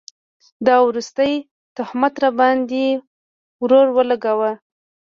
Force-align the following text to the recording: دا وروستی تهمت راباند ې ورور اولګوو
دا 0.65 0.75
وروستی 0.87 1.33
تهمت 1.77 2.13
راباند 2.23 2.69
ې 2.85 2.89
ورور 3.61 3.87
اولګوو 3.91 4.51